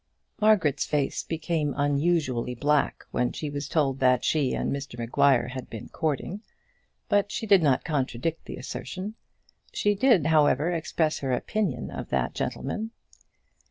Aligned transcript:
Margaret's 0.41 0.83
face 0.83 1.21
became 1.21 1.75
unusually 1.77 2.55
black 2.55 3.05
when 3.11 3.33
she 3.33 3.51
was 3.51 3.67
told 3.67 3.99
that 3.99 4.25
she 4.25 4.55
and 4.55 4.73
Mr 4.75 4.97
Maguire 4.97 5.49
had 5.49 5.69
been 5.69 5.89
courting, 5.89 6.41
but 7.07 7.31
she 7.31 7.45
did 7.45 7.61
not 7.61 7.85
contradict 7.85 8.45
the 8.45 8.55
assertion. 8.57 9.13
She 9.71 9.93
did, 9.93 10.25
however, 10.25 10.71
express 10.71 11.19
her 11.19 11.33
opinion 11.33 11.91
of 11.91 12.09
that 12.09 12.33
gentleman. 12.33 12.89